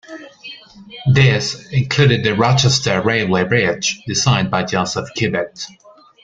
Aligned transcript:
This 1.13 1.67
included 1.71 2.23
the 2.23 2.33
Rochester 2.33 3.01
railway 3.03 3.43
bridge 3.43 4.01
designed 4.07 4.49
by 4.49 4.63
Joseph 4.63 5.09
Cubitt. 5.15 5.67